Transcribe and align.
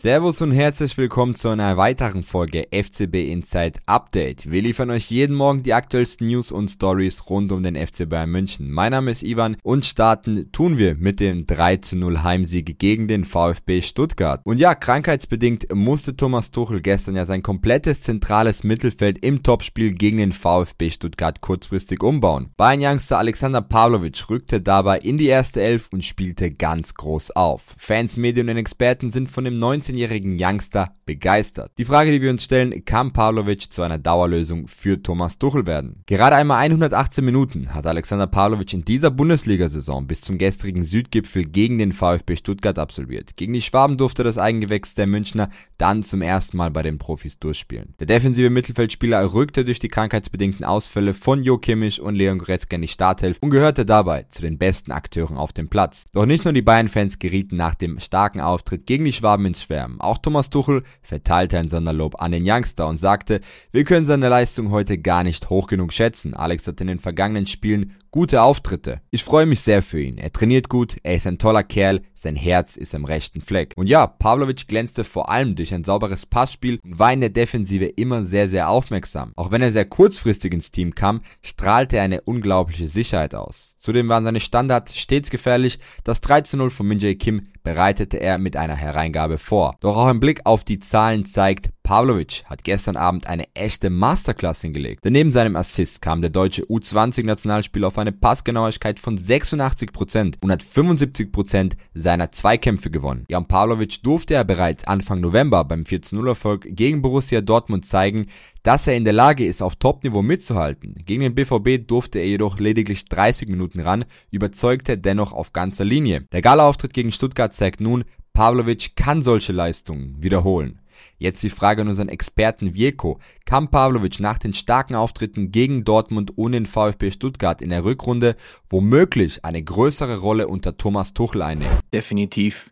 Servus 0.00 0.40
und 0.42 0.52
herzlich 0.52 0.96
willkommen 0.96 1.34
zu 1.34 1.48
einer 1.48 1.76
weiteren 1.76 2.22
Folge 2.22 2.68
FCB 2.70 3.32
Inside 3.32 3.80
Update. 3.86 4.48
Wir 4.48 4.62
liefern 4.62 4.90
euch 4.90 5.10
jeden 5.10 5.34
Morgen 5.34 5.64
die 5.64 5.74
aktuellsten 5.74 6.28
News 6.28 6.52
und 6.52 6.68
Stories 6.70 7.28
rund 7.28 7.50
um 7.50 7.64
den 7.64 7.74
FC 7.74 8.08
Bayern 8.08 8.30
München. 8.30 8.70
Mein 8.70 8.92
Name 8.92 9.10
ist 9.10 9.24
Ivan 9.24 9.56
und 9.64 9.84
starten 9.84 10.52
tun 10.52 10.78
wir 10.78 10.94
mit 10.94 11.18
dem 11.18 11.46
3 11.46 11.78
zu 11.78 11.96
0 11.96 12.22
Heimsieg 12.22 12.78
gegen 12.78 13.08
den 13.08 13.24
VfB 13.24 13.82
Stuttgart. 13.82 14.40
Und 14.44 14.58
ja, 14.58 14.76
krankheitsbedingt 14.76 15.74
musste 15.74 16.16
Thomas 16.16 16.52
Tuchel 16.52 16.80
gestern 16.80 17.16
ja 17.16 17.26
sein 17.26 17.42
komplettes 17.42 18.00
zentrales 18.00 18.62
Mittelfeld 18.62 19.18
im 19.24 19.42
Topspiel 19.42 19.94
gegen 19.94 20.18
den 20.18 20.32
VfB 20.32 20.90
Stuttgart 20.90 21.40
kurzfristig 21.40 22.04
umbauen. 22.04 22.50
Bayern 22.56 22.80
Youngster 22.80 23.18
Alexander 23.18 23.62
Pavlovic 23.62 24.30
rückte 24.30 24.60
dabei 24.60 25.00
in 25.00 25.16
die 25.16 25.26
erste 25.26 25.60
Elf 25.60 25.88
und 25.90 26.04
spielte 26.04 26.52
ganz 26.52 26.94
groß 26.94 27.32
auf. 27.32 27.74
Fans, 27.76 28.16
Medien 28.16 28.48
und 28.48 28.58
Experten 28.58 29.10
sind 29.10 29.28
von 29.28 29.42
dem 29.42 29.54
19 29.54 29.87
19-jährigen 29.88 30.36
Youngster 30.38 30.92
begeistert. 31.04 31.72
Die 31.78 31.84
Frage, 31.84 32.12
die 32.12 32.22
wir 32.22 32.30
uns 32.30 32.44
stellen, 32.44 32.84
kann 32.84 33.12
Pavlovic 33.12 33.72
zu 33.72 33.82
einer 33.82 33.98
Dauerlösung 33.98 34.68
für 34.68 35.02
Thomas 35.02 35.38
Tuchel 35.38 35.66
werden? 35.66 36.02
Gerade 36.06 36.36
einmal 36.36 36.58
118 36.58 37.24
Minuten 37.24 37.74
hat 37.74 37.86
Alexander 37.86 38.26
Pavlovic 38.26 38.72
in 38.74 38.84
dieser 38.84 39.10
Bundesliga-Saison 39.10 40.06
bis 40.06 40.20
zum 40.20 40.38
gestrigen 40.38 40.82
Südgipfel 40.82 41.44
gegen 41.44 41.78
den 41.78 41.92
VfB 41.92 42.36
Stuttgart 42.36 42.78
absolviert. 42.78 43.36
Gegen 43.36 43.52
die 43.52 43.62
Schwaben 43.62 43.96
durfte 43.96 44.22
das 44.22 44.38
Eigengewächs 44.38 44.94
der 44.94 45.06
Münchner 45.06 45.48
dann 45.78 46.02
zum 46.02 46.22
ersten 46.22 46.56
Mal 46.56 46.70
bei 46.70 46.82
den 46.82 46.98
Profis 46.98 47.38
durchspielen. 47.38 47.94
Der 47.98 48.06
defensive 48.06 48.50
Mittelfeldspieler 48.50 49.32
rückte 49.32 49.64
durch 49.64 49.78
die 49.78 49.88
krankheitsbedingten 49.88 50.64
Ausfälle 50.64 51.14
von 51.14 51.42
Jo 51.42 51.58
Kimmich 51.58 52.00
und 52.00 52.14
Leon 52.14 52.38
Goretzka 52.38 52.76
in 52.76 52.82
die 52.82 52.88
Startelf 52.88 53.38
und 53.40 53.50
gehörte 53.50 53.86
dabei 53.86 54.24
zu 54.28 54.42
den 54.42 54.58
besten 54.58 54.92
Akteuren 54.92 55.36
auf 55.36 55.52
dem 55.52 55.68
Platz. 55.68 56.06
Doch 56.12 56.26
nicht 56.26 56.44
nur 56.44 56.52
die 56.52 56.62
Bayern-Fans 56.62 57.18
gerieten 57.18 57.56
nach 57.56 57.74
dem 57.74 58.00
starken 58.00 58.40
Auftritt 58.40 58.86
gegen 58.86 59.04
die 59.04 59.12
Schwaben 59.12 59.46
ins 59.46 59.62
Schwärmen. 59.78 60.00
Auch 60.00 60.18
Thomas 60.18 60.50
Tuchel 60.50 60.82
verteilte 61.02 61.58
ein 61.58 61.68
Sonderlob 61.68 62.20
an 62.20 62.32
den 62.32 62.44
Youngster 62.46 62.88
und 62.88 62.96
sagte, 62.96 63.40
wir 63.70 63.84
können 63.84 64.06
seine 64.06 64.28
Leistung 64.28 64.70
heute 64.70 64.98
gar 64.98 65.22
nicht 65.22 65.50
hoch 65.50 65.68
genug 65.68 65.92
schätzen. 65.92 66.34
Alex 66.34 66.66
hat 66.66 66.80
in 66.80 66.88
den 66.88 66.98
vergangenen 66.98 67.46
Spielen 67.46 67.94
gute 68.10 68.42
Auftritte. 68.42 69.00
Ich 69.10 69.22
freue 69.22 69.46
mich 69.46 69.60
sehr 69.60 69.82
für 69.82 70.00
ihn. 70.00 70.18
Er 70.18 70.32
trainiert 70.32 70.68
gut, 70.68 70.96
er 71.02 71.14
ist 71.14 71.26
ein 71.26 71.38
toller 71.38 71.62
Kerl, 71.62 72.02
sein 72.20 72.36
Herz 72.36 72.76
ist 72.76 72.94
am 72.94 73.04
rechten 73.04 73.40
Fleck. 73.40 73.74
Und 73.76 73.86
ja, 73.86 74.06
Pavlovic 74.06 74.66
glänzte 74.66 75.04
vor 75.04 75.30
allem 75.30 75.54
durch 75.54 75.72
ein 75.72 75.84
sauberes 75.84 76.26
Passspiel 76.26 76.78
und 76.82 76.98
war 76.98 77.12
in 77.12 77.20
der 77.20 77.30
Defensive 77.30 77.86
immer 77.86 78.24
sehr, 78.24 78.48
sehr 78.48 78.68
aufmerksam. 78.68 79.32
Auch 79.36 79.50
wenn 79.50 79.62
er 79.62 79.72
sehr 79.72 79.84
kurzfristig 79.84 80.52
ins 80.52 80.70
Team 80.70 80.94
kam, 80.94 81.22
strahlte 81.42 81.96
er 81.96 82.02
eine 82.02 82.22
unglaubliche 82.22 82.88
Sicherheit 82.88 83.34
aus. 83.34 83.76
Zudem 83.78 84.08
waren 84.08 84.24
seine 84.24 84.40
Standards 84.40 84.96
stets 84.96 85.30
gefährlich. 85.30 85.78
Das 86.04 86.22
13-0 86.22 86.70
von 86.70 86.86
Minjae 86.88 87.14
Kim 87.14 87.48
bereitete 87.62 88.18
er 88.18 88.38
mit 88.38 88.56
einer 88.56 88.76
Hereingabe 88.76 89.38
vor. 89.38 89.76
Doch 89.80 89.96
auch 89.96 90.06
ein 90.06 90.20
Blick 90.20 90.40
auf 90.44 90.64
die 90.64 90.80
Zahlen 90.80 91.24
zeigt, 91.24 91.70
Pavlovic 91.88 92.44
hat 92.44 92.64
gestern 92.64 92.98
Abend 92.98 93.26
eine 93.26 93.46
echte 93.54 93.88
Masterclass 93.88 94.60
hingelegt. 94.60 95.00
Daneben 95.06 95.32
seinem 95.32 95.56
Assist 95.56 96.02
kam 96.02 96.20
der 96.20 96.28
deutsche 96.28 96.64
U20-Nationalspieler 96.64 97.88
auf 97.88 97.96
eine 97.96 98.12
Passgenauigkeit 98.12 99.00
von 99.00 99.16
86% 99.16 100.34
und 100.42 100.52
hat 100.52 100.62
75% 100.62 101.78
seiner 101.94 102.30
Zweikämpfe 102.30 102.90
gewonnen. 102.90 103.24
Jan 103.30 103.48
Pavlovic 103.48 104.02
durfte 104.02 104.34
er 104.34 104.44
bereits 104.44 104.84
Anfang 104.84 105.22
November 105.22 105.64
beim 105.64 105.84
4-0-Erfolg 105.84 106.66
gegen 106.72 107.00
Borussia 107.00 107.40
Dortmund 107.40 107.86
zeigen, 107.86 108.26
dass 108.62 108.86
er 108.86 108.94
in 108.94 109.04
der 109.04 109.14
Lage 109.14 109.46
ist, 109.46 109.62
auf 109.62 109.76
Topniveau 109.76 110.20
mitzuhalten. 110.20 110.94
Gegen 111.06 111.22
den 111.22 111.34
BVB 111.34 111.88
durfte 111.88 112.18
er 112.18 112.26
jedoch 112.26 112.58
lediglich 112.58 113.06
30 113.06 113.48
Minuten 113.48 113.80
ran, 113.80 114.04
überzeugte 114.30 114.98
dennoch 114.98 115.32
auf 115.32 115.54
ganzer 115.54 115.86
Linie. 115.86 116.26
Der 116.32 116.42
Gala-Auftritt 116.42 116.92
gegen 116.92 117.12
Stuttgart 117.12 117.54
zeigt 117.54 117.80
nun, 117.80 118.04
Pavlovic 118.34 118.94
kann 118.94 119.22
solche 119.22 119.54
Leistungen 119.54 120.22
wiederholen. 120.22 120.80
Jetzt 121.18 121.42
die 121.42 121.50
Frage 121.50 121.82
an 121.82 121.88
unseren 121.88 122.08
Experten 122.08 122.74
Vieco. 122.74 123.18
Kann 123.44 123.70
Pavlovic 123.70 124.20
nach 124.20 124.38
den 124.38 124.54
starken 124.54 124.94
Auftritten 124.94 125.50
gegen 125.50 125.84
Dortmund 125.84 126.36
und 126.36 126.52
den 126.52 126.66
VfB 126.66 127.10
Stuttgart 127.10 127.62
in 127.62 127.70
der 127.70 127.84
Rückrunde 127.84 128.36
womöglich 128.68 129.44
eine 129.44 129.62
größere 129.62 130.18
Rolle 130.18 130.48
unter 130.48 130.76
Thomas 130.76 131.14
Tuchel 131.14 131.42
einnehmen? 131.42 131.78
Definitiv. 131.92 132.70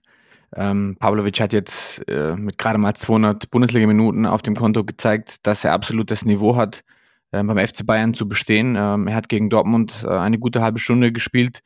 Ähm, 0.55 0.97
Pavlovic 0.99 1.41
hat 1.41 1.53
jetzt 1.53 2.03
äh, 2.09 2.37
mit 2.37 2.59
gerade 2.59 2.79
mal 2.79 2.95
200 2.95 3.51
Bundesliga-Minuten 3.51 4.27
auf 4.27 4.43
dem 4.43 4.55
Konto 4.55 4.85
gezeigt, 4.85 5.47
dass 5.47 5.65
er 5.65 5.73
absolut 5.73 6.11
das 6.11 6.25
Niveau 6.25 6.57
hat, 6.57 6.85
äh, 7.33 7.43
beim 7.43 7.59
FC 7.59 7.85
Bayern 7.85 8.15
zu 8.15 8.29
bestehen. 8.29 8.77
Ähm, 8.79 9.09
er 9.09 9.15
hat 9.15 9.29
gegen 9.29 9.51
Dortmund 9.51 10.05
äh, 10.07 10.11
eine 10.11 10.39
gute 10.39 10.63
halbe 10.63 10.79
Stunde 10.79 11.13
gespielt 11.13 11.63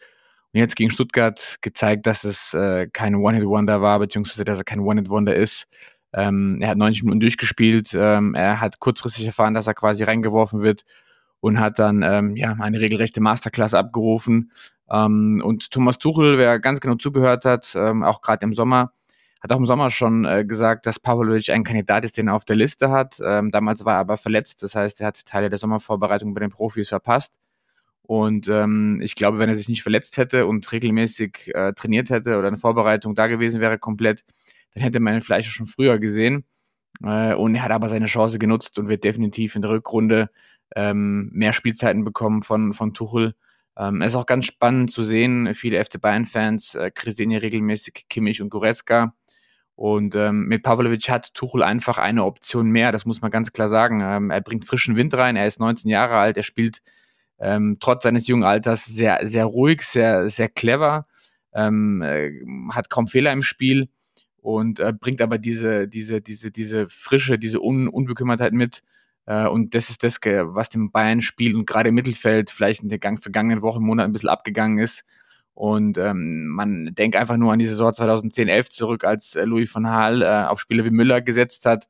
und 0.52 0.60
jetzt 0.60 0.76
gegen 0.76 0.90
Stuttgart 0.90 1.58
gezeigt, 1.60 2.06
dass 2.06 2.24
es 2.24 2.54
äh, 2.54 2.88
kein 2.92 3.14
One-Hit-Wonder 3.14 3.80
war, 3.80 3.98
beziehungsweise 3.98 4.44
dass 4.44 4.58
er 4.58 4.64
kein 4.64 4.80
One-Hit-Wonder 4.80 5.34
ist. 5.34 5.66
Ähm, 6.12 6.58
er 6.60 6.68
hat 6.70 6.78
90 6.78 7.04
Minuten 7.04 7.20
durchgespielt. 7.20 7.90
Ähm, 7.94 8.34
er 8.34 8.60
hat 8.60 8.80
kurzfristig 8.80 9.26
erfahren, 9.26 9.54
dass 9.54 9.66
er 9.66 9.74
quasi 9.74 10.04
reingeworfen 10.04 10.62
wird 10.62 10.84
und 11.40 11.60
hat 11.60 11.78
dann 11.78 12.02
ähm, 12.02 12.36
ja 12.36 12.56
eine 12.58 12.80
regelrechte 12.80 13.20
Masterclass 13.20 13.74
abgerufen. 13.74 14.52
Ähm, 14.90 15.42
und 15.44 15.70
Thomas 15.70 15.98
Tuchel, 15.98 16.38
wer 16.38 16.58
ganz 16.58 16.80
genau 16.80 16.96
zugehört 16.96 17.44
hat, 17.44 17.72
ähm, 17.76 18.02
auch 18.02 18.20
gerade 18.22 18.44
im 18.44 18.54
Sommer, 18.54 18.92
hat 19.40 19.52
auch 19.52 19.58
im 19.58 19.66
Sommer 19.66 19.90
schon 19.90 20.24
äh, 20.24 20.44
gesagt, 20.44 20.86
dass 20.86 20.98
Pavlovic 20.98 21.50
ein 21.50 21.64
Kandidat 21.64 22.04
ist, 22.04 22.18
den 22.18 22.28
er 22.28 22.34
auf 22.34 22.44
der 22.44 22.56
Liste 22.56 22.90
hat. 22.90 23.20
Ähm, 23.24 23.50
damals 23.50 23.84
war 23.84 23.94
er 23.94 24.00
aber 24.00 24.18
verletzt, 24.18 24.62
das 24.62 24.74
heißt, 24.74 25.00
er 25.00 25.08
hat 25.08 25.24
Teile 25.24 25.48
der 25.48 25.58
Sommervorbereitung 25.58 26.34
bei 26.34 26.40
den 26.40 26.50
Profis 26.50 26.90
verpasst. 26.90 27.32
Und 28.02 28.48
ähm, 28.48 29.00
ich 29.02 29.14
glaube, 29.14 29.38
wenn 29.38 29.48
er 29.48 29.54
sich 29.54 29.68
nicht 29.68 29.82
verletzt 29.82 30.16
hätte 30.16 30.46
und 30.46 30.70
regelmäßig 30.72 31.54
äh, 31.54 31.72
trainiert 31.74 32.10
hätte 32.10 32.38
oder 32.38 32.48
eine 32.48 32.56
Vorbereitung 32.58 33.14
da 33.14 33.28
gewesen 33.28 33.60
wäre 33.60 33.78
komplett, 33.78 34.24
dann 34.74 34.82
hätte 34.82 35.00
man 35.00 35.14
ihn 35.14 35.20
vielleicht 35.20 35.50
schon 35.50 35.66
früher 35.66 35.98
gesehen. 35.98 36.44
Äh, 37.02 37.34
und 37.34 37.54
er 37.54 37.62
hat 37.62 37.72
aber 37.72 37.88
seine 37.88 38.06
Chance 38.06 38.38
genutzt 38.38 38.78
und 38.78 38.88
wird 38.88 39.04
definitiv 39.04 39.56
in 39.56 39.62
der 39.62 39.70
Rückrunde 39.70 40.30
ähm, 40.76 41.30
mehr 41.32 41.52
Spielzeiten 41.52 42.04
bekommen 42.04 42.42
von, 42.42 42.72
von 42.72 42.94
Tuchel. 42.94 43.34
Ähm, 43.76 44.02
es 44.02 44.12
ist 44.12 44.16
auch 44.16 44.26
ganz 44.26 44.46
spannend 44.46 44.90
zu 44.90 45.02
sehen, 45.02 45.54
viele 45.54 45.82
FC 45.84 46.00
Bayern-Fans 46.00 46.74
äh, 46.74 46.90
kritisieren 46.90 47.30
ja 47.30 47.38
regelmäßig 47.38 48.06
Kimmich 48.08 48.42
und 48.42 48.50
Goretzka. 48.50 49.14
Und 49.74 50.14
ähm, 50.14 50.44
mit 50.46 50.62
Pavlovic 50.62 51.08
hat 51.08 51.32
Tuchel 51.32 51.62
einfach 51.62 51.96
eine 51.96 52.24
Option 52.24 52.68
mehr, 52.70 52.92
das 52.92 53.06
muss 53.06 53.22
man 53.22 53.30
ganz 53.30 53.52
klar 53.52 53.68
sagen. 53.68 54.00
Ähm, 54.02 54.30
er 54.30 54.42
bringt 54.42 54.66
frischen 54.66 54.96
Wind 54.96 55.14
rein, 55.14 55.36
er 55.36 55.46
ist 55.46 55.58
19 55.58 55.90
Jahre 55.90 56.16
alt, 56.16 56.36
er 56.36 56.42
spielt 56.42 56.82
ähm, 57.38 57.78
trotz 57.80 58.02
seines 58.02 58.26
jungen 58.26 58.44
Alters 58.44 58.84
sehr, 58.84 59.20
sehr 59.26 59.46
ruhig, 59.46 59.80
sehr, 59.80 60.28
sehr 60.28 60.50
clever, 60.50 61.06
ähm, 61.54 62.02
äh, 62.02 62.30
hat 62.72 62.90
kaum 62.90 63.06
Fehler 63.06 63.32
im 63.32 63.42
Spiel 63.42 63.88
und 64.40 64.80
äh, 64.80 64.92
bringt 64.92 65.20
aber 65.20 65.38
diese, 65.38 65.86
diese, 65.88 66.20
diese, 66.20 66.50
diese 66.50 66.88
Frische, 66.88 67.38
diese 67.38 67.60
Un 67.60 67.88
Unbekümmertheit 67.88 68.52
mit. 68.52 68.82
Äh, 69.26 69.46
und 69.46 69.74
das 69.74 69.90
ist 69.90 70.02
das, 70.02 70.18
was 70.24 70.68
dem 70.70 70.90
Bayern-Spiel 70.90 71.54
und 71.54 71.66
gerade 71.66 71.90
im 71.90 71.94
Mittelfeld 71.94 72.50
vielleicht 72.50 72.82
in 72.82 72.88
der 72.88 73.00
vergangenen 73.20 73.62
Woche, 73.62 73.80
Monat 73.80 74.06
ein 74.06 74.12
bisschen 74.12 74.28
abgegangen 74.28 74.78
ist. 74.78 75.04
Und 75.54 75.98
ähm, 75.98 76.46
man 76.48 76.94
denkt 76.94 77.16
einfach 77.16 77.36
nur 77.36 77.52
an 77.52 77.58
die 77.58 77.66
Saison 77.66 77.90
2010-11 77.90 78.70
zurück, 78.70 79.04
als 79.04 79.36
äh, 79.36 79.44
Louis 79.44 79.74
van 79.74 79.84
Gaal 79.84 80.22
äh, 80.22 80.48
auf 80.48 80.60
Spieler 80.60 80.84
wie 80.84 80.90
Müller 80.90 81.20
gesetzt 81.20 81.66
hat 81.66 81.86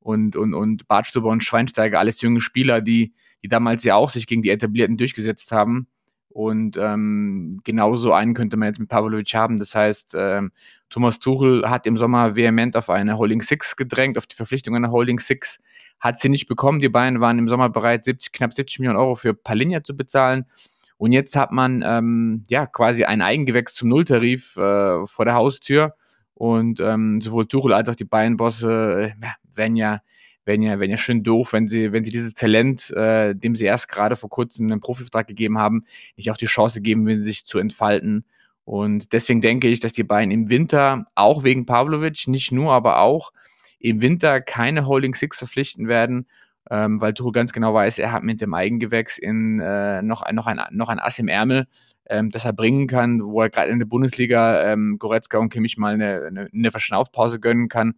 und, 0.00 0.36
und, 0.36 0.52
und 0.52 0.86
Bartstuber 0.88 1.30
und 1.30 1.42
Schweinsteiger, 1.42 1.98
alles 1.98 2.20
junge 2.20 2.40
Spieler, 2.40 2.80
die, 2.82 3.14
die 3.42 3.48
damals 3.48 3.84
ja 3.84 3.94
auch 3.94 4.10
sich 4.10 4.26
gegen 4.26 4.42
die 4.42 4.50
Etablierten 4.50 4.98
durchgesetzt 4.98 5.52
haben. 5.52 5.86
Und 6.28 6.76
ähm, 6.76 7.60
genauso 7.64 8.12
einen 8.12 8.34
könnte 8.34 8.56
man 8.56 8.68
jetzt 8.68 8.78
mit 8.78 8.88
Pavlovic 8.88 9.34
haben. 9.34 9.58
Das 9.58 9.74
heißt, 9.74 10.14
ähm, 10.16 10.52
Thomas 10.90 11.18
Tuchel 11.18 11.68
hat 11.68 11.86
im 11.86 11.96
Sommer 11.96 12.36
vehement 12.36 12.76
auf 12.76 12.90
eine 12.90 13.18
Holding 13.18 13.42
Six 13.42 13.76
gedrängt, 13.76 14.16
auf 14.16 14.26
die 14.26 14.36
Verpflichtung 14.36 14.74
einer 14.74 14.90
Holding 14.90 15.18
Six. 15.18 15.60
Hat 16.00 16.18
sie 16.18 16.28
nicht 16.28 16.46
bekommen. 16.46 16.80
Die 16.80 16.88
beiden 16.88 17.20
waren 17.20 17.38
im 17.38 17.48
Sommer 17.48 17.68
bereit, 17.68 18.04
70, 18.04 18.32
knapp 18.32 18.52
70 18.52 18.78
Millionen 18.78 18.98
Euro 18.98 19.14
für 19.14 19.34
Palinja 19.34 19.82
zu 19.82 19.96
bezahlen. 19.96 20.46
Und 20.96 21.12
jetzt 21.12 21.36
hat 21.36 21.52
man 21.52 21.82
ähm, 21.86 22.44
ja 22.48 22.66
quasi 22.66 23.04
ein 23.04 23.22
Eigengewächs 23.22 23.74
zum 23.74 23.88
Nulltarif 23.88 24.56
äh, 24.56 25.06
vor 25.06 25.24
der 25.24 25.34
Haustür. 25.34 25.94
Und 26.34 26.80
ähm, 26.80 27.20
sowohl 27.20 27.46
Tuchel 27.46 27.72
als 27.72 27.88
auch 27.88 27.96
die 27.96 28.04
Bayern-Bosse 28.04 29.12
äh, 29.20 29.26
werden 29.54 29.76
ja 29.76 30.00
werden 30.48 30.62
ja, 30.62 30.80
werden 30.80 30.90
ja 30.90 30.96
schön 30.96 31.22
doof, 31.22 31.52
wenn 31.52 31.68
sie, 31.68 31.92
wenn 31.92 32.02
sie 32.02 32.10
dieses 32.10 32.34
Talent, 32.34 32.90
äh, 32.90 33.34
dem 33.34 33.54
sie 33.54 33.66
erst 33.66 33.88
gerade 33.88 34.16
vor 34.16 34.30
kurzem 34.30 34.66
einen 34.66 34.80
Profivertrag 34.80 35.28
gegeben 35.28 35.58
haben, 35.58 35.84
nicht 36.16 36.30
auch 36.32 36.36
die 36.36 36.46
Chance 36.46 36.80
geben, 36.80 37.20
sich 37.20 37.44
zu 37.44 37.58
entfalten. 37.58 38.24
Und 38.68 39.14
deswegen 39.14 39.40
denke 39.40 39.66
ich, 39.68 39.80
dass 39.80 39.94
die 39.94 40.02
beiden 40.02 40.30
im 40.30 40.50
Winter, 40.50 41.06
auch 41.14 41.42
wegen 41.42 41.64
Pavlovic, 41.64 42.28
nicht 42.28 42.52
nur, 42.52 42.74
aber 42.74 42.98
auch 42.98 43.32
im 43.78 44.02
Winter 44.02 44.42
keine 44.42 44.86
Holding 44.86 45.14
Six 45.14 45.38
verpflichten 45.38 45.88
werden, 45.88 46.26
ähm, 46.70 47.00
weil 47.00 47.14
Tuchel 47.14 47.32
ganz 47.32 47.54
genau 47.54 47.72
weiß, 47.72 47.98
er 47.98 48.12
hat 48.12 48.24
mit 48.24 48.42
dem 48.42 48.52
Eigengewächs 48.52 49.16
in, 49.16 49.58
äh, 49.58 50.02
noch, 50.02 50.30
noch, 50.32 50.46
ein, 50.46 50.60
noch 50.72 50.90
ein 50.90 50.98
Ass 50.98 51.18
im 51.18 51.28
Ärmel, 51.28 51.66
ähm, 52.10 52.28
das 52.28 52.44
er 52.44 52.52
bringen 52.52 52.86
kann, 52.86 53.22
wo 53.24 53.40
er 53.40 53.48
gerade 53.48 53.70
in 53.70 53.78
der 53.78 53.86
Bundesliga 53.86 54.70
ähm, 54.70 54.98
Goretzka 54.98 55.38
und 55.38 55.48
Kimmich 55.48 55.78
mal 55.78 55.94
eine, 55.94 56.26
eine, 56.26 56.50
eine 56.52 56.70
Verschnaufpause 56.70 57.40
gönnen 57.40 57.70
kann. 57.70 57.94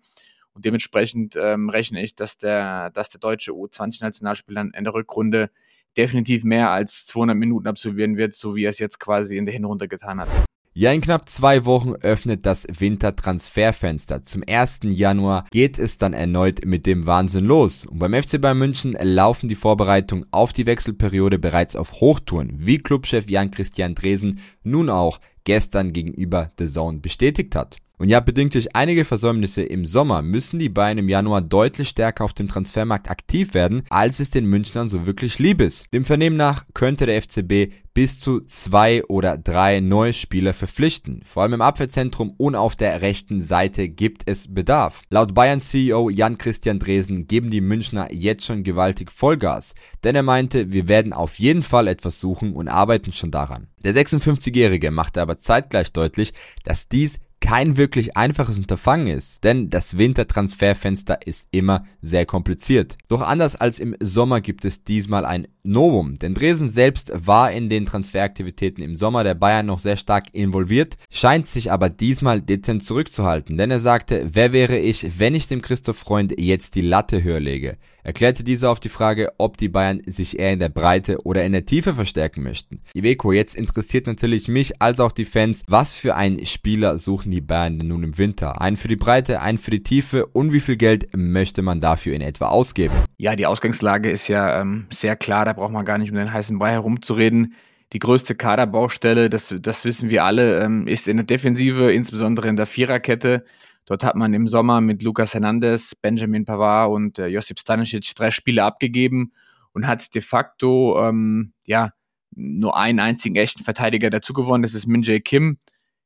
Und 0.53 0.65
dementsprechend 0.65 1.35
ähm, 1.35 1.69
rechne 1.69 2.01
ich, 2.01 2.15
dass 2.15 2.39
der, 2.39 2.91
dass 2.91 3.09
der 3.09 3.19
deutsche 3.19 3.51
U20-Nationalspieler 3.51 4.69
in 4.73 4.85
der 4.85 4.95
Rückrunde 4.95 5.51
definitiv 5.97 6.45
mehr 6.45 6.71
als 6.71 7.07
200 7.07 7.37
Minuten 7.37 7.67
absolvieren 7.67 8.17
wird, 8.17 8.35
so 8.35 8.55
wie 8.55 8.67
er 8.67 8.71
es 8.71 8.79
jetzt 8.79 9.01
quasi 9.01 9.37
in 9.37 9.47
der 9.47 9.53
Hinrunde 9.53 9.89
getan 9.89 10.21
hat. 10.21 10.29
Ja, 10.73 10.93
in 10.93 11.01
knapp 11.01 11.29
zwei 11.29 11.65
Wochen 11.65 11.95
öffnet 11.95 12.47
das 12.47 12.65
Wintertransferfenster. 12.71 14.23
Zum 14.23 14.45
1. 14.47 14.81
Januar 14.85 15.47
geht 15.51 15.81
es 15.81 15.99
dann 15.99 16.13
erneut 16.13 16.65
mit 16.65 16.87
dem 16.87 17.07
Wahnsinn 17.07 17.45
los. 17.45 17.87
Und 17.87 17.99
beim 17.99 18.15
FC 18.15 18.41
Bayern 18.41 18.59
München 18.59 18.93
laufen 18.93 19.49
die 19.49 19.57
Vorbereitungen 19.57 20.27
auf 20.31 20.53
die 20.53 20.67
Wechselperiode 20.67 21.41
bereits 21.41 21.75
auf 21.75 21.95
Hochtouren, 21.95 22.53
wie 22.55 22.79
Clubchef 22.79 23.29
Jan-Christian 23.29 23.97
Dresen 23.97 24.39
nun 24.63 24.91
auch 24.91 25.19
gestern 25.43 25.93
gegenüber 25.93 26.53
The 26.57 26.67
Zone 26.67 27.01
bestätigt 27.01 27.57
hat. 27.57 27.79
Und 28.01 28.09
ja, 28.09 28.21
bedingt 28.21 28.55
durch 28.55 28.75
einige 28.75 29.05
Versäumnisse 29.05 29.63
im 29.63 29.85
Sommer 29.85 30.23
müssen 30.23 30.59
die 30.59 30.71
Bayern 30.71 30.97
im 30.97 31.11
Januar 31.11 31.43
deutlich 31.43 31.91
stärker 31.91 32.25
auf 32.25 32.33
dem 32.33 32.49
Transfermarkt 32.49 33.11
aktiv 33.11 33.53
werden, 33.53 33.83
als 33.91 34.21
es 34.21 34.31
den 34.31 34.47
Münchnern 34.47 34.89
so 34.89 35.05
wirklich 35.05 35.39
lieb 35.39 35.61
ist. 35.61 35.85
Dem 35.93 36.07
Vernehmen 36.07 36.39
nach 36.39 36.65
könnte 36.73 37.05
der 37.05 37.21
FCB 37.21 37.75
bis 37.93 38.19
zu 38.19 38.41
zwei 38.41 39.05
oder 39.05 39.37
drei 39.37 39.81
neue 39.81 40.15
Spieler 40.15 40.55
verpflichten. 40.55 41.21
Vor 41.27 41.43
allem 41.43 41.53
im 41.53 41.61
Abwehrzentrum 41.61 42.33
und 42.39 42.55
auf 42.55 42.75
der 42.75 43.03
rechten 43.03 43.43
Seite 43.43 43.91
gibt 43.91 44.23
es 44.25 44.51
Bedarf. 44.51 45.03
Laut 45.11 45.35
Bayern 45.35 45.61
CEO 45.61 46.09
Jan 46.09 46.39
Christian 46.39 46.79
Dresen 46.79 47.27
geben 47.27 47.51
die 47.51 47.61
Münchner 47.61 48.09
jetzt 48.11 48.47
schon 48.47 48.63
gewaltig 48.63 49.13
Vollgas, 49.13 49.75
denn 50.05 50.17
er 50.17 50.23
meinte, 50.23 50.73
wir 50.73 50.89
werden 50.89 51.13
auf 51.13 51.39
jeden 51.39 51.63
Fall 51.63 51.87
etwas 51.87 52.19
suchen 52.19 52.55
und 52.55 52.69
arbeiten 52.69 53.13
schon 53.13 53.31
daran. 53.31 53.67
Der 53.85 53.95
56-Jährige 53.95 54.91
machte 54.91 55.21
aber 55.21 55.37
zeitgleich 55.37 55.93
deutlich, 55.93 56.33
dass 56.65 56.89
dies 56.89 57.19
kein 57.41 57.77
wirklich 57.77 58.17
einfaches 58.17 58.59
Unterfangen 58.59 59.07
ist, 59.07 59.45
denn 59.45 59.71
das 59.71 59.99
Wintertransferfenster 59.99 61.27
ist 61.27 61.49
immer 61.51 61.85
sehr 62.03 62.27
kompliziert. 62.27 62.97
Doch 63.09 63.23
anders 63.23 63.57
als 63.57 63.79
im 63.79 63.97
Sommer 64.01 64.41
gibt 64.41 64.65
es 64.65 64.85
diesmal 64.85 65.25
ein 65.25 65.49
Novum, 65.63 66.17
denn 66.17 66.35
Dresden 66.35 66.69
selbst 66.69 67.13
war 67.15 67.51
in 67.51 67.69
den 67.69 67.87
Transferaktivitäten 67.87 68.85
im 68.85 68.97
Sommer 68.97 69.25
der 69.25 69.35
Bayern 69.35 69.67
noch 69.67 69.79
sehr 69.79 69.97
stark 69.97 70.27
involviert, 70.33 70.97
scheint 71.11 71.49
sich 71.49 71.73
aber 71.73 71.89
diesmal 71.89 72.43
dezent 72.43 72.85
zurückzuhalten, 72.85 73.57
denn 73.57 73.71
er 73.71 73.81
sagte, 73.81 74.29
wer 74.33 74.53
wäre 74.53 74.79
ich, 74.79 75.19
wenn 75.19 75.35
ich 75.35 75.49
dem 75.49 75.63
Christoph 75.63 75.99
Freund 75.99 76.39
jetzt 76.39 76.75
die 76.75 76.83
Latte 76.83 77.23
höher 77.23 77.41
lege? 77.41 77.79
Erklärte 78.03 78.45
dieser 78.45 78.71
auf 78.71 78.81
die 78.81 78.89
Frage, 78.89 79.33
ob 79.39 79.57
die 79.57 79.69
Bayern 79.69 80.01
sich 80.07 80.39
eher 80.39 80.53
in 80.53 80.59
der 80.59 80.69
Breite 80.69 81.25
oder 81.25 81.45
in 81.45 81.53
der 81.53 81.67
Tiefe 81.67 81.95
verstärken 81.95 82.43
möchten. 82.43 82.81
Iveco, 82.95 83.33
jetzt 83.33 83.55
interessiert 83.55 84.07
natürlich 84.07 84.49
mich 84.49 84.81
als 84.81 85.01
auch 85.01 85.13
die 85.13 85.25
Fans, 85.25 85.63
was 85.69 85.97
für 85.97 86.17
einen 86.17 86.45
Spieler 86.47 86.99
suchen 86.99 87.31
die 87.31 87.41
Bayern 87.41 87.79
denn 87.79 87.89
nun 87.89 88.03
im 88.03 88.19
Winter? 88.19 88.61
Einen 88.61 88.77
für 88.77 88.89
die 88.89 88.97
Breite, 88.97 89.41
einen 89.41 89.59
für 89.59 89.71
die 89.71 89.83
Tiefe 89.83 90.27
und 90.27 90.53
wie 90.53 90.61
viel 90.61 90.77
Geld 90.77 91.09
möchte 91.15 91.63
man 91.63 91.81
dafür 91.81 92.15
in 92.15 92.23
etwa 92.23 92.49
ausgeben? 92.49 92.95
Ja, 93.19 93.37
die 93.37 93.47
Ausgangslage 93.47 94.11
ist 94.11 94.29
ja 94.29 94.61
ähm, 94.61 94.87
sehr 94.91 95.17
klar, 95.17 95.45
da 95.45 95.53
braucht 95.53 95.73
man 95.73 95.85
gar 95.85 95.99
nicht 95.99 96.11
um 96.11 96.17
den 96.17 96.33
heißen 96.33 96.59
Brei 96.59 96.73
herumzureden. 96.73 97.55
Die 97.93 97.99
größte 97.99 98.37
Kaderbaustelle, 98.37 99.29
das, 99.29 99.55
das 99.61 99.85
wissen 99.85 100.11
wir 100.11 100.25
alle, 100.25 100.63
ähm, 100.63 100.87
ist 100.87 101.09
in 101.09 101.17
der 101.17 101.27
Defensive, 101.27 101.93
insbesondere 101.93 102.49
in 102.49 102.57
der 102.57 102.67
Viererkette. 102.67 103.45
Dort 103.91 104.05
hat 104.05 104.15
man 104.15 104.33
im 104.35 104.47
Sommer 104.47 104.81
mit 104.81 105.03
Lucas 105.03 105.35
Hernandez, 105.35 105.97
Benjamin 105.97 106.45
Pavard 106.45 106.93
und 106.93 107.19
äh, 107.19 107.27
Josip 107.27 107.59
Stanisic 107.59 108.15
drei 108.15 108.31
Spiele 108.31 108.63
abgegeben 108.63 109.33
und 109.73 109.89
hat 109.89 110.15
de 110.15 110.23
facto 110.23 111.03
ähm, 111.03 111.55
ja 111.67 111.91
nur 112.31 112.77
einen 112.77 113.01
einzigen 113.01 113.35
echten 113.35 113.65
Verteidiger 113.65 114.09
dazu 114.09 114.33
gewonnen. 114.33 114.63
Das 114.63 114.75
ist 114.75 114.87
Min 114.87 115.03
Jae 115.03 115.19
Kim. 115.19 115.59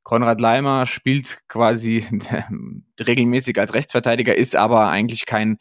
Konrad 0.02 0.40
Leimer 0.40 0.86
spielt 0.86 1.46
quasi 1.46 2.06
regelmäßig 2.98 3.58
als 3.58 3.74
Rechtsverteidiger, 3.74 4.34
ist 4.34 4.56
aber 4.56 4.88
eigentlich 4.88 5.26
kein 5.26 5.58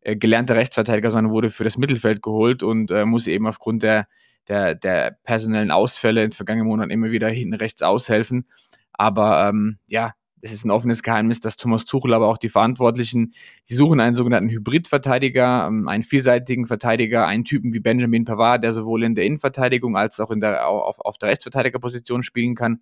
äh, 0.00 0.16
gelernter 0.16 0.56
Rechtsverteidiger, 0.56 1.10
sondern 1.10 1.30
wurde 1.30 1.50
für 1.50 1.64
das 1.64 1.76
Mittelfeld 1.76 2.22
geholt 2.22 2.62
und 2.62 2.90
äh, 2.90 3.04
muss 3.04 3.26
eben 3.26 3.46
aufgrund 3.46 3.82
der, 3.82 4.08
der, 4.48 4.74
der 4.74 5.18
personellen 5.24 5.70
Ausfälle 5.70 6.24
in 6.24 6.30
den 6.30 6.36
vergangenen 6.36 6.68
Monaten 6.68 6.90
immer 6.90 7.10
wieder 7.10 7.28
hinten 7.28 7.52
rechts 7.52 7.82
aushelfen. 7.82 8.48
Aber 8.94 9.46
ähm, 9.50 9.78
ja, 9.88 10.14
es 10.42 10.52
ist 10.52 10.64
ein 10.64 10.70
offenes 10.70 11.02
Geheimnis, 11.02 11.40
dass 11.40 11.56
Thomas 11.56 11.84
Tuchel, 11.84 12.14
aber 12.14 12.28
auch 12.28 12.38
die 12.38 12.48
Verantwortlichen, 12.48 13.32
die 13.68 13.74
suchen 13.74 14.00
einen 14.00 14.16
sogenannten 14.16 14.50
Hybridverteidiger, 14.50 15.66
ähm, 15.68 15.88
einen 15.88 16.02
vielseitigen 16.02 16.66
Verteidiger, 16.66 17.26
einen 17.26 17.44
Typen 17.44 17.72
wie 17.72 17.80
Benjamin 17.80 18.24
Pavard, 18.24 18.62
der 18.62 18.72
sowohl 18.72 19.02
in 19.02 19.14
der 19.14 19.24
Innenverteidigung 19.24 19.96
als 19.96 20.20
auch 20.20 20.30
in 20.30 20.40
der, 20.40 20.68
auf, 20.68 21.00
auf 21.00 21.18
der 21.18 21.30
Rechtsverteidigerposition 21.30 22.22
spielen 22.22 22.54
kann. 22.54 22.80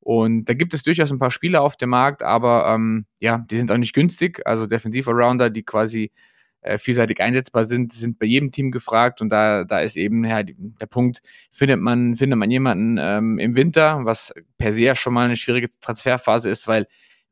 Und 0.00 0.44
da 0.44 0.54
gibt 0.54 0.72
es 0.72 0.84
durchaus 0.84 1.10
ein 1.10 1.18
paar 1.18 1.32
Spieler 1.32 1.62
auf 1.62 1.76
dem 1.76 1.90
Markt, 1.90 2.22
aber 2.22 2.72
ähm, 2.72 3.06
ja, 3.18 3.42
die 3.50 3.56
sind 3.56 3.72
auch 3.72 3.76
nicht 3.76 3.92
günstig. 3.92 4.40
Also 4.46 4.66
Defensiv-Arounder, 4.66 5.50
die 5.50 5.64
quasi 5.64 6.12
äh, 6.60 6.78
vielseitig 6.78 7.20
einsetzbar 7.20 7.64
sind, 7.64 7.92
sind 7.92 8.18
bei 8.18 8.26
jedem 8.26 8.52
Team 8.52 8.70
gefragt 8.70 9.20
und 9.20 9.30
da, 9.30 9.64
da 9.64 9.80
ist 9.80 9.96
eben 9.96 10.24
ja, 10.24 10.42
der 10.42 10.86
Punkt, 10.86 11.22
findet 11.50 11.80
man, 11.80 12.16
findet 12.16 12.38
man 12.38 12.50
jemanden 12.50 12.98
ähm, 13.00 13.38
im 13.38 13.56
Winter, 13.56 14.00
was 14.04 14.32
per 14.58 14.72
se 14.72 14.94
schon 14.94 15.14
mal 15.14 15.26
eine 15.26 15.36
schwierige 15.36 15.70
Transferphase 15.80 16.50
ist, 16.50 16.66
weil 16.68 16.86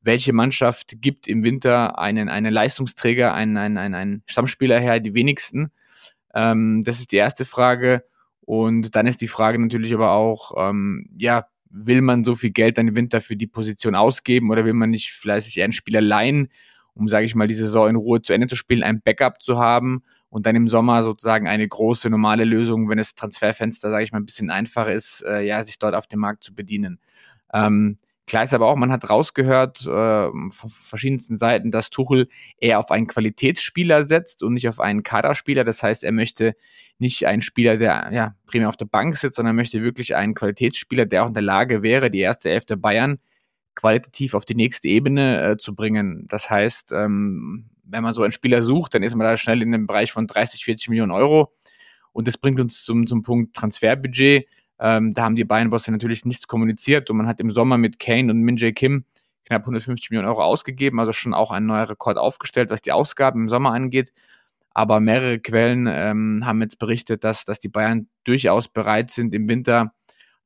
welche 0.05 0.33
Mannschaft 0.33 1.01
gibt 1.01 1.27
im 1.27 1.43
Winter 1.43 1.99
einen, 1.99 2.29
einen 2.29 2.53
Leistungsträger, 2.53 3.33
einen, 3.35 3.57
einen, 3.57 3.95
einen, 3.95 4.23
Stammspieler 4.27 4.79
her, 4.79 5.01
die 5.01 5.15
wenigsten? 5.15 5.71
Ähm, 6.35 6.83
das 6.85 7.01
ist 7.01 7.11
die 7.11 7.17
erste 7.17 7.45
Frage. 7.45 8.05
Und 8.41 8.95
dann 8.95 9.07
ist 9.07 9.23
die 9.23 9.29
Frage 9.29 9.59
natürlich 9.59 9.95
aber 9.95 10.11
auch, 10.13 10.53
ähm, 10.59 11.09
ja, 11.17 11.47
will 11.71 12.03
man 12.03 12.23
so 12.23 12.37
viel 12.37 12.51
Geld 12.51 12.79
dann 12.79 12.89
im 12.89 12.97
Winter 12.97 13.21
für 13.21 13.37
die 13.37 13.47
Position 13.47 13.95
ausgeben 13.95 14.51
oder 14.51 14.65
will 14.65 14.75
man 14.75 14.91
nicht 14.91 15.25
eher 15.25 15.65
einen 15.65 15.73
Spieler 15.73 16.03
leihen, 16.03 16.49
um, 16.95 17.09
sage 17.09 17.27
ich 17.27 17.35
mal, 17.35 17.49
die 17.49 17.55
Saison 17.55 17.89
in 17.89 17.97
Ruhe 17.97 18.23
zu 18.23 18.33
Ende 18.33 18.47
zu 18.47 18.57
spielen, 18.57 18.83
ein 18.83 19.01
Backup 19.03 19.43
zu 19.43 19.59
haben 19.59 20.03
und 20.29 20.47
dann 20.47 20.57
im 20.57 20.69
Sommer 20.69 21.03
sozusagen 21.03 21.49
eine 21.49 21.67
große 21.67 22.11
normale 22.11 22.45
Lösung, 22.45 22.89
wenn 22.89 22.99
das 22.99 23.15
Transferfenster, 23.15 23.91
sage 23.91 24.05
ich 24.05 24.13
mal, 24.13 24.19
ein 24.19 24.27
bisschen 24.27 24.51
einfacher 24.51 24.93
ist, 24.93 25.25
äh, 25.27 25.43
ja, 25.43 25.63
sich 25.63 25.79
dort 25.79 25.95
auf 25.95 26.07
dem 26.07 26.21
Markt 26.21 26.45
zu 26.45 26.55
bedienen. 26.55 27.01
Ähm, 27.53 27.99
Klar 28.27 28.45
ist 28.45 28.55
aber 28.55 28.69
auch, 28.69 28.77
man 28.77 28.91
hat 28.91 29.11
rausgehört 29.11 29.83
äh, 29.83 30.31
von 30.31 30.71
verschiedensten 30.71 31.37
Seiten, 31.37 31.71
dass 31.71 31.91
Tuchel 31.91 32.29
eher 32.57 32.79
auf 32.79 32.91
einen 32.91 33.07
Qualitätsspieler 33.07 34.05
setzt 34.05 34.43
und 34.43 34.55
nicht 34.55 34.67
auf 34.67 34.81
einen 34.81 35.03
Kaderspieler. 35.03 35.63
Das 35.63 35.83
heißt, 35.83 36.03
er 36.05 36.13
möchte 36.13 36.55
nicht 36.99 37.27
einen 37.27 37.43
Spieler, 37.43 37.77
der 37.77 38.09
ja 38.13 38.35
primär 38.47 38.71
auf 38.71 38.79
der 38.79 38.87
Bank 38.87 39.19
sitzt, 39.19 39.37
sondern 39.37 39.57
möchte 39.57 39.83
wirklich 39.83 40.17
einen 40.17 40.35
Qualitätsspieler, 40.35 41.05
der 41.05 41.25
auch 41.25 41.29
in 41.29 41.35
der 41.35 41.43
Lage 41.43 41.83
wäre, 41.83 42.11
die 42.11 42.21
erste 42.21 42.49
Elf 42.49 42.65
der 42.65 42.77
Bayern 42.77 43.19
qualitativ 43.75 44.35
auf 44.35 44.45
die 44.45 44.55
nächste 44.55 44.89
Ebene 44.89 45.43
äh, 45.43 45.57
zu 45.57 45.75
bringen. 45.75 46.27
Das 46.29 46.51
heißt, 46.51 46.93
ähm, 46.93 47.71
wenn 47.85 48.03
man 48.03 48.15
so 48.15 48.23
einen 48.23 48.33
Spieler 48.33 48.63
sucht, 48.63 48.95
dann 48.95 49.03
ist 49.03 49.15
man 49.15 49.27
da 49.27 49.37
schnell 49.37 49.63
in 49.63 49.73
dem 49.73 49.87
Bereich 49.87 50.13
von 50.13 50.27
30, 50.27 50.65
40 50.65 50.89
Millionen 50.89 51.13
Euro. 51.13 51.53
Und 52.13 52.29
das 52.29 52.39
bringt 52.39 52.61
uns 52.61 52.85
zum, 52.85 53.07
zum 53.07 53.23
Punkt 53.23 53.55
Transferbudget. 53.55 54.47
Ähm, 54.79 55.15
da 55.15 55.23
haben 55.23 55.37
die 55.37 55.45
Bayern-Bosse 55.45 55.93
natürlich 55.93 56.25
nichts 56.25 56.47
kommuniziert 56.47 57.11
und 57.11 57.17
man 57.17 57.27
hat 57.27 57.41
im 57.41 57.51
Sommer 57.51 57.79
mit 57.79 57.99
Kane 57.99 58.31
und 58.31 58.41
Min 58.41 58.57
Jae 58.57 58.73
Kim 58.73 59.05
knapp 59.45 59.63
150 59.63 60.11
Millionen 60.11 60.29
Euro 60.29 60.43
ausgegeben, 60.43 60.99
also 60.99 61.13
schon 61.13 61.35
auch 61.35 61.51
ein 61.51 61.67
neuer 61.67 61.89
Rekord 61.89 62.17
aufgestellt, 62.17 62.71
was 62.71 62.81
die 62.81 62.93
Ausgaben 62.93 63.43
im 63.43 63.49
Sommer 63.49 63.73
angeht. 63.73 64.13
Aber 64.71 65.01
mehrere 65.01 65.39
Quellen 65.39 65.87
ähm, 65.89 66.43
haben 66.45 66.61
jetzt 66.63 66.79
berichtet, 66.79 67.23
dass, 67.23 67.45
dass 67.45 67.61
die 67.61 67.69
Bayern 67.69 68.09
durchaus 68.25 68.69
bereit 68.69 69.11
sind, 69.11 69.35
im 69.35 69.49
Winter 69.49 69.95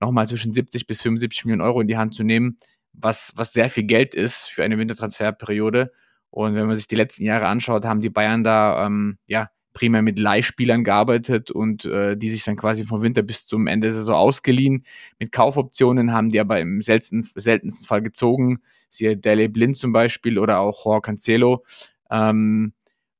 nochmal 0.00 0.28
zwischen 0.28 0.52
70 0.52 0.86
bis 0.86 1.00
75 1.00 1.46
Millionen 1.46 1.62
Euro 1.62 1.80
in 1.80 1.88
die 1.88 1.96
Hand 1.96 2.14
zu 2.14 2.24
nehmen, 2.24 2.58
was, 3.00 3.32
was 3.36 3.52
sehr 3.52 3.70
viel 3.70 3.84
Geld 3.84 4.14
ist 4.14 4.46
für 4.46 4.64
eine 4.64 4.78
Wintertransferperiode. 4.78 5.92
Und 6.30 6.54
wenn 6.54 6.66
man 6.66 6.76
sich 6.76 6.86
die 6.86 6.96
letzten 6.96 7.24
Jahre 7.24 7.46
anschaut, 7.46 7.84
haben 7.84 8.00
die 8.00 8.10
Bayern 8.10 8.44
da 8.44 8.86
ähm, 8.86 9.18
ja 9.26 9.48
primär 9.72 10.02
mit 10.02 10.18
Leihspielern 10.18 10.82
gearbeitet 10.82 11.50
und 11.50 11.84
äh, 11.84 12.16
die 12.16 12.30
sich 12.30 12.44
dann 12.44 12.56
quasi 12.56 12.84
vom 12.84 13.00
Winter 13.00 13.22
bis 13.22 13.46
zum 13.46 13.66
Ende 13.66 13.86
der 13.86 13.94
Saison 13.94 14.16
ausgeliehen. 14.16 14.84
Mit 15.18 15.30
Kaufoptionen 15.30 16.12
haben 16.12 16.30
die 16.30 16.40
aber 16.40 16.60
im 16.60 16.82
seltensten, 16.82 17.28
seltensten 17.34 17.86
Fall 17.86 18.02
gezogen. 18.02 18.58
Siehe 18.90 19.16
Dele 19.16 19.48
Blind 19.48 19.76
zum 19.76 19.92
Beispiel 19.92 20.38
oder 20.38 20.58
auch 20.58 20.84
Jorge 20.84 21.06
Cancelo. 21.06 21.64
Ähm, 22.10 22.72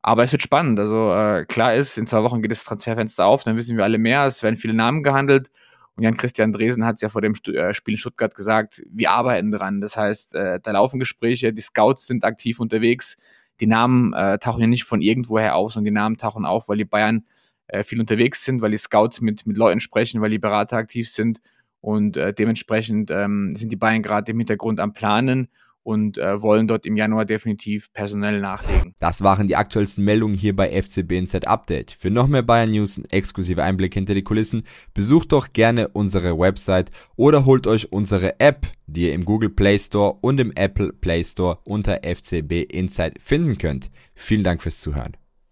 aber 0.02 0.24
es 0.24 0.32
wird 0.32 0.42
spannend. 0.42 0.80
Also 0.80 1.12
äh, 1.12 1.44
klar 1.44 1.74
ist, 1.74 1.96
in 1.96 2.06
zwei 2.06 2.22
Wochen 2.22 2.42
geht 2.42 2.50
das 2.50 2.64
Transferfenster 2.64 3.24
auf, 3.26 3.44
dann 3.44 3.56
wissen 3.56 3.76
wir 3.76 3.84
alle 3.84 3.98
mehr. 3.98 4.26
Es 4.26 4.42
werden 4.42 4.56
viele 4.56 4.74
Namen 4.74 5.02
gehandelt 5.02 5.50
und 5.98 6.04
Jan-Christian 6.04 6.52
Dresen 6.52 6.84
hat 6.84 6.94
es 6.94 7.00
ja 7.00 7.08
vor 7.08 7.22
dem 7.22 7.34
äh, 7.48 7.74
Spiel 7.74 7.94
in 7.94 7.98
Stuttgart 7.98 8.32
gesagt, 8.32 8.84
wir 8.88 9.10
arbeiten 9.10 9.50
dran. 9.50 9.80
Das 9.80 9.96
heißt, 9.96 10.32
äh, 10.36 10.60
da 10.62 10.70
laufen 10.70 11.00
Gespräche, 11.00 11.52
die 11.52 11.60
Scouts 11.60 12.06
sind 12.06 12.22
aktiv 12.22 12.60
unterwegs. 12.60 13.16
Die 13.58 13.66
Namen 13.66 14.12
äh, 14.12 14.38
tauchen 14.38 14.60
ja 14.60 14.68
nicht 14.68 14.84
von 14.84 15.00
irgendwoher 15.00 15.56
auf, 15.56 15.72
sondern 15.72 15.86
die 15.86 15.98
Namen 15.98 16.16
tauchen 16.16 16.44
auf, 16.44 16.68
weil 16.68 16.76
die 16.76 16.84
Bayern 16.84 17.26
äh, 17.66 17.82
viel 17.82 17.98
unterwegs 17.98 18.44
sind, 18.44 18.62
weil 18.62 18.70
die 18.70 18.76
Scouts 18.76 19.20
mit, 19.20 19.44
mit 19.44 19.56
Leuten 19.56 19.80
sprechen, 19.80 20.20
weil 20.20 20.30
die 20.30 20.38
Berater 20.38 20.76
aktiv 20.76 21.10
sind. 21.10 21.40
Und 21.80 22.16
äh, 22.16 22.32
dementsprechend 22.32 23.10
ähm, 23.10 23.56
sind 23.56 23.72
die 23.72 23.76
Bayern 23.76 24.02
gerade 24.02 24.30
im 24.30 24.38
Hintergrund 24.38 24.78
am 24.78 24.92
Planen 24.92 25.48
und 25.82 26.16
äh, 26.16 26.40
wollen 26.40 26.68
dort 26.68 26.86
im 26.86 26.96
Januar 26.96 27.24
definitiv 27.24 27.92
personell 27.92 28.40
nachlegen. 28.40 28.87
Das 28.98 29.22
waren 29.22 29.46
die 29.46 29.56
aktuellsten 29.56 30.04
Meldungen 30.04 30.36
hier 30.36 30.56
bei 30.56 30.70
FCB 30.70 31.12
Insight 31.12 31.46
Update. 31.46 31.92
Für 31.92 32.10
noch 32.10 32.26
mehr 32.26 32.42
Bayern 32.42 32.72
News 32.72 32.98
und 32.98 33.12
exklusive 33.12 33.62
Einblick 33.62 33.94
hinter 33.94 34.14
die 34.14 34.24
Kulissen, 34.24 34.64
besucht 34.92 35.32
doch 35.32 35.52
gerne 35.52 35.88
unsere 35.88 36.38
Website 36.38 36.90
oder 37.16 37.44
holt 37.44 37.66
euch 37.66 37.92
unsere 37.92 38.40
App, 38.40 38.66
die 38.86 39.02
ihr 39.02 39.14
im 39.14 39.24
Google 39.24 39.50
Play 39.50 39.78
Store 39.78 40.18
und 40.20 40.40
im 40.40 40.52
Apple 40.54 40.92
Play 40.92 41.22
Store 41.22 41.58
unter 41.64 42.00
FCB 42.02 42.64
Insight 42.68 43.20
finden 43.20 43.58
könnt. 43.58 43.90
Vielen 44.14 44.42
Dank 44.42 44.62
fürs 44.62 44.80
Zuhören. 44.80 45.16